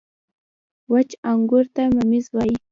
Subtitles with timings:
[0.91, 2.55] •وچ انګور ته مميز وايي.